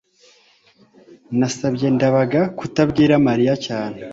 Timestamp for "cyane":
3.65-3.97